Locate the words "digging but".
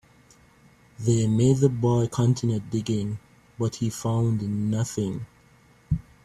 2.59-3.75